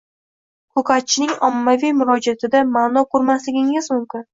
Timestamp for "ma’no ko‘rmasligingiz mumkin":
2.75-4.27